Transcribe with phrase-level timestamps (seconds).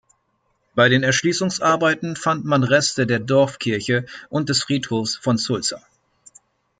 [0.73, 5.79] Bei den Erschließungsarbeiten fand man Reste der Dorfkirche und des Friedhofs von Sulza.